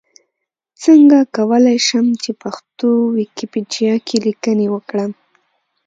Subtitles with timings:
[0.83, 5.11] څنګه کولی شم چې پښتو ويکيپېډيا کې ليکنې وکړم؟